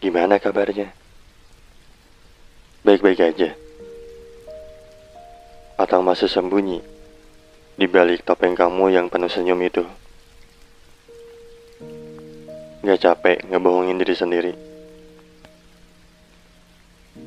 Gimana 0.00 0.40
kabarnya? 0.40 0.88
Baik-baik 2.80 3.20
aja. 3.20 3.52
Atau 5.76 6.00
masih 6.00 6.24
sembunyi 6.24 6.80
di 7.76 7.84
balik 7.84 8.24
topeng 8.24 8.56
kamu 8.56 8.96
yang 8.96 9.12
penuh 9.12 9.28
senyum 9.28 9.60
itu? 9.60 9.84
Gak 12.80 13.00
capek 13.04 13.44
ngebohongin 13.44 14.00
diri 14.00 14.16
sendiri. 14.16 14.52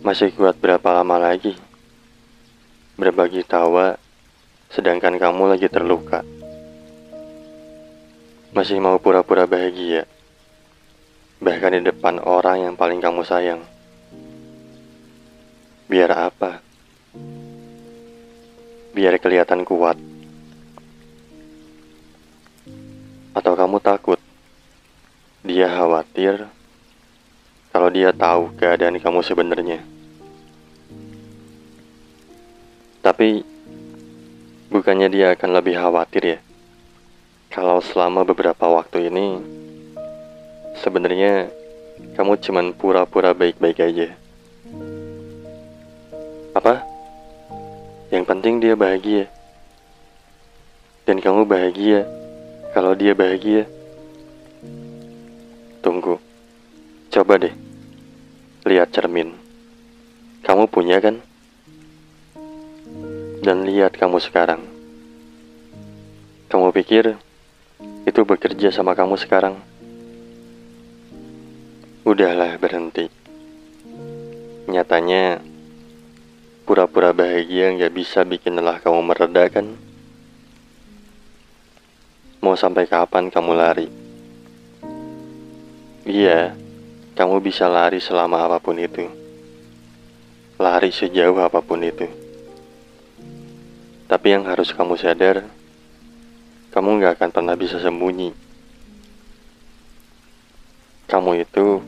Masih 0.00 0.32
kuat 0.32 0.56
berapa 0.56 0.96
lama 0.96 1.20
lagi? 1.20 1.52
Berbagi 2.96 3.44
tawa 3.44 4.00
sedangkan 4.72 5.20
kamu 5.20 5.52
lagi 5.52 5.68
terluka. 5.68 6.24
Masih 8.56 8.80
mau 8.80 8.96
pura-pura 8.96 9.44
bahagia, 9.44 10.08
bahkan 11.42 11.74
di 11.74 11.82
depan 11.82 12.22
orang 12.22 12.70
yang 12.70 12.74
paling 12.78 13.02
kamu 13.02 13.26
sayang. 13.26 13.60
Biar 15.90 16.14
apa? 16.14 16.62
Biar 18.94 19.18
kelihatan 19.18 19.66
kuat. 19.66 19.98
Atau 23.34 23.58
kamu 23.58 23.82
takut? 23.82 24.22
Dia 25.42 25.66
khawatir 25.66 26.46
kalau 27.74 27.90
dia 27.90 28.14
tahu 28.14 28.54
keadaan 28.54 29.02
kamu 29.02 29.20
sebenarnya. 29.26 29.82
Tapi 33.02 33.42
Bukannya 34.72 35.12
dia 35.12 35.36
akan 35.36 35.50
lebih 35.52 35.76
khawatir 35.76 36.24
ya? 36.24 36.38
Kalau 37.52 37.84
selama 37.84 38.24
beberapa 38.24 38.72
waktu 38.72 39.12
ini 39.12 39.36
sebenarnya 40.80 41.52
kamu 42.16 42.40
cuman 42.40 42.66
pura-pura 42.72 43.36
baik-baik 43.36 43.78
aja. 43.80 44.08
Apa? 46.52 46.84
Yang 48.12 48.24
penting 48.28 48.60
dia 48.60 48.76
bahagia. 48.76 49.24
Dan 51.08 51.18
kamu 51.18 51.48
bahagia 51.48 52.04
kalau 52.76 52.92
dia 52.92 53.16
bahagia. 53.16 53.64
Tunggu. 55.80 56.20
Coba 57.08 57.40
deh. 57.40 57.54
Lihat 58.68 58.92
cermin. 58.94 59.34
Kamu 60.44 60.68
punya 60.68 61.00
kan? 61.00 61.18
Dan 63.42 63.66
lihat 63.66 63.98
kamu 63.98 64.22
sekarang. 64.22 64.62
Kamu 66.46 66.68
pikir 66.70 67.16
itu 68.04 68.20
bekerja 68.22 68.68
sama 68.70 68.92
kamu 68.92 69.16
sekarang? 69.18 69.71
Udahlah 72.12 72.60
berhenti. 72.60 73.08
Nyatanya, 74.68 75.40
pura-pura 76.68 77.08
bahagia 77.16 77.72
nggak 77.72 77.88
bisa 77.88 78.20
bikin 78.20 78.60
lelah 78.60 78.84
kamu 78.84 79.00
mereda 79.00 79.48
kan? 79.48 79.72
Mau 82.44 82.52
sampai 82.52 82.84
kapan 82.84 83.32
kamu 83.32 83.56
lari? 83.56 83.88
Iya, 86.04 86.52
kamu 87.16 87.40
bisa 87.40 87.64
lari 87.72 87.96
selama 87.96 88.44
apa 88.44 88.60
pun 88.60 88.76
itu. 88.76 89.08
Lari 90.60 90.92
sejauh 90.92 91.40
apa 91.40 91.64
pun 91.64 91.80
itu. 91.80 92.12
Tapi 94.04 94.36
yang 94.36 94.44
harus 94.44 94.68
kamu 94.76 95.00
sadar, 95.00 95.48
kamu 96.76 97.08
gak 97.08 97.16
akan 97.16 97.30
pernah 97.32 97.56
bisa 97.56 97.80
sembunyi. 97.80 98.36
Kamu 101.08 101.40
itu 101.40 101.80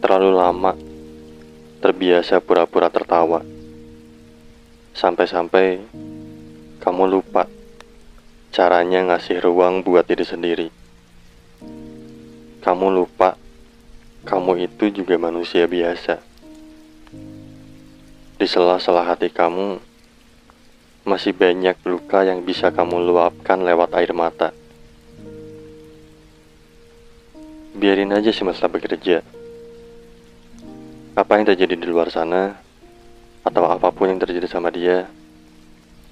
terlalu 0.00 0.32
lama 0.32 0.72
terbiasa 1.84 2.40
pura-pura 2.40 2.88
tertawa. 2.88 3.44
Sampai-sampai 4.96 5.80
kamu 6.80 7.04
lupa 7.08 7.44
caranya 8.50 9.06
ngasih 9.12 9.44
ruang 9.44 9.84
buat 9.84 10.08
diri 10.08 10.24
sendiri. 10.24 10.68
Kamu 12.60 12.92
lupa 12.92 13.36
kamu 14.24 14.68
itu 14.68 14.92
juga 14.92 15.16
manusia 15.16 15.64
biasa. 15.64 16.20
Di 18.40 18.46
sela-sela 18.48 19.04
hati 19.04 19.28
kamu 19.28 19.80
masih 21.08 21.32
banyak 21.32 21.76
luka 21.88 22.24
yang 22.24 22.44
bisa 22.44 22.68
kamu 22.68 23.00
luapkan 23.04 23.60
lewat 23.64 23.96
air 23.96 24.12
mata. 24.12 24.52
Biarin 27.72 28.12
aja 28.12 28.28
Mas 28.44 28.60
bekerja. 28.60 29.39
Apa 31.18 31.42
yang 31.42 31.50
terjadi 31.50 31.74
di 31.74 31.86
luar 31.90 32.06
sana, 32.06 32.54
atau 33.42 33.66
apa 33.66 33.90
pun 33.90 34.06
yang 34.14 34.22
terjadi 34.22 34.46
sama 34.46 34.70
dia, 34.70 35.10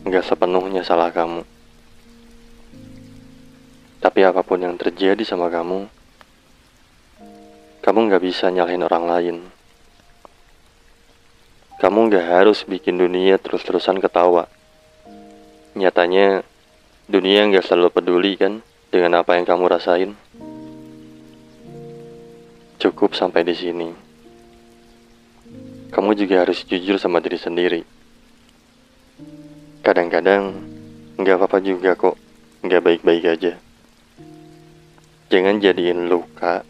nggak 0.02 0.26
sepenuhnya 0.26 0.82
salah 0.82 1.14
kamu. 1.14 1.46
Tapi 4.02 4.20
apa 4.26 4.42
pun 4.42 4.58
yang 4.58 4.74
terjadi 4.74 5.22
sama 5.22 5.46
kamu, 5.54 5.86
kamu 7.78 7.98
nggak 8.10 8.22
bisa 8.26 8.50
nyalahin 8.50 8.82
orang 8.82 9.04
lain. 9.06 9.36
Kamu 11.78 12.10
nggak 12.10 12.26
harus 12.26 12.66
bikin 12.66 12.98
dunia 12.98 13.38
terus-terusan 13.38 14.02
ketawa. 14.02 14.50
Nyatanya, 15.78 16.42
dunia 17.06 17.46
nggak 17.46 17.62
selalu 17.62 17.94
peduli 17.94 18.34
kan 18.34 18.66
dengan 18.90 19.22
apa 19.22 19.38
yang 19.38 19.46
kamu 19.46 19.64
rasain. 19.70 20.10
Cukup 22.82 23.14
sampai 23.14 23.46
di 23.46 23.54
sini. 23.54 24.07
Kamu 25.88 26.12
juga 26.16 26.44
harus 26.44 26.64
jujur 26.64 27.00
sama 27.00 27.20
diri 27.20 27.38
sendiri. 27.40 27.80
Kadang-kadang 29.82 30.56
nggak 31.16 31.36
apa-apa 31.40 31.58
juga 31.64 31.96
kok, 31.96 32.16
nggak 32.64 32.82
baik-baik 32.84 33.24
aja. 33.24 33.54
Jangan 35.28 35.60
jadiin 35.60 36.08
luka 36.08 36.64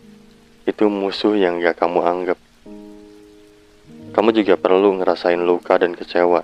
itu 0.67 0.87
musuh 0.87 1.35
yang 1.35 1.59
nggak 1.59 1.79
kamu 1.79 2.01
anggap. 2.03 2.39
Kamu 4.15 4.31
juga 4.35 4.55
perlu 4.59 4.99
ngerasain 4.99 5.41
luka 5.43 5.79
dan 5.79 5.95
kecewa 5.95 6.43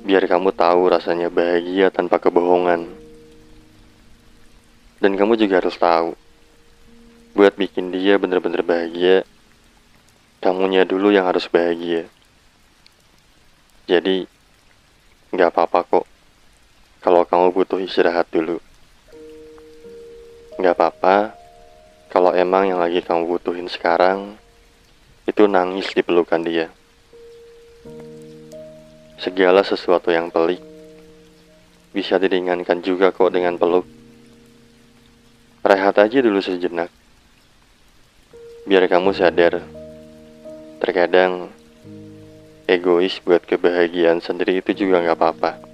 biar 0.00 0.24
kamu 0.26 0.50
tahu 0.52 0.90
rasanya 0.90 1.28
bahagia 1.30 1.92
tanpa 1.92 2.20
kebohongan. 2.20 2.88
Dan 5.00 5.16
kamu 5.16 5.40
juga 5.40 5.64
harus 5.64 5.76
tahu, 5.80 6.12
buat 7.32 7.56
bikin 7.56 7.88
dia 7.88 8.20
bener-bener 8.20 8.60
bahagia, 8.60 9.24
kamunya 10.40 10.88
dulu 10.88 11.12
yang 11.12 11.28
harus 11.28 11.44
bahagia. 11.52 12.08
Jadi, 13.84 14.24
nggak 15.36 15.52
apa-apa 15.52 15.80
kok 15.84 16.06
kalau 17.04 17.28
kamu 17.28 17.52
butuh 17.52 17.76
istirahat 17.80 18.24
dulu. 18.32 18.56
Nggak 20.56 20.74
apa-apa 20.76 21.16
kalau 22.08 22.32
emang 22.32 22.72
yang 22.72 22.80
lagi 22.80 23.04
kamu 23.04 23.28
butuhin 23.28 23.68
sekarang 23.68 24.40
itu 25.28 25.44
nangis 25.44 25.92
di 25.92 26.00
pelukan 26.00 26.40
dia. 26.40 26.72
Segala 29.20 29.60
sesuatu 29.60 30.08
yang 30.08 30.32
pelik 30.32 30.64
bisa 31.92 32.16
diringankan 32.16 32.80
juga 32.80 33.12
kok 33.12 33.28
dengan 33.28 33.60
peluk. 33.60 33.84
Rehat 35.60 36.00
aja 36.00 36.24
dulu 36.24 36.40
sejenak. 36.40 36.88
Biar 38.64 38.88
kamu 38.88 39.12
sadar, 39.12 39.60
terkadang 40.80 41.52
egois 42.64 43.20
buat 43.20 43.44
kebahagiaan 43.44 44.24
sendiri 44.24 44.64
itu 44.64 44.72
juga 44.72 45.04
nggak 45.04 45.18
apa-apa. 45.20 45.70